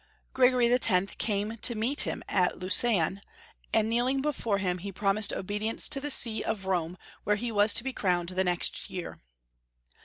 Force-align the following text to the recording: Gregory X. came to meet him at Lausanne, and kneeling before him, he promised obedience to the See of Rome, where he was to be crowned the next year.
Gregory 0.33 0.67
X. 0.73 0.87
came 1.19 1.57
to 1.57 1.75
meet 1.75 2.01
him 2.01 2.23
at 2.27 2.57
Lausanne, 2.59 3.21
and 3.71 3.87
kneeling 3.87 4.19
before 4.19 4.57
him, 4.57 4.79
he 4.79 4.91
promised 4.91 5.31
obedience 5.31 5.87
to 5.87 5.99
the 5.99 6.09
See 6.09 6.43
of 6.43 6.65
Rome, 6.65 6.97
where 7.23 7.35
he 7.35 7.51
was 7.51 7.71
to 7.75 7.83
be 7.83 7.93
crowned 7.93 8.29
the 8.29 8.43
next 8.43 8.89
year. 8.89 9.21